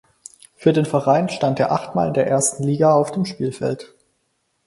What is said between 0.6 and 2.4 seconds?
den Verein stand er achtmal in der